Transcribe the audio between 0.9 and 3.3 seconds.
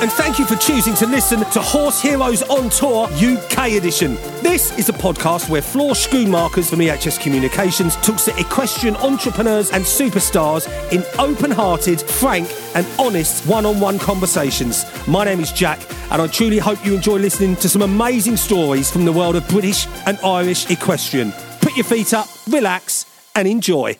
to listen to Horse Heroes on Tour